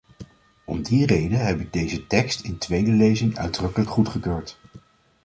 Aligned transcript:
Om 0.65 0.81
die 0.81 1.05
reden 1.05 1.45
heb 1.45 1.59
ik 1.59 1.73
deze 1.73 2.07
tekst 2.07 2.41
in 2.43 2.57
tweede 2.57 2.91
lezing 2.91 3.37
uitdrukkelijk 3.37 3.89
goedgekeurd. 3.89 4.59